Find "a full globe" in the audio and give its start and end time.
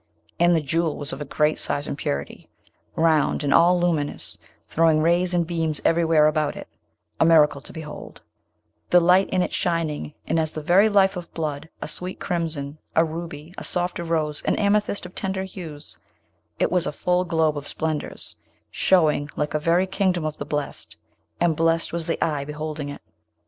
16.87-17.55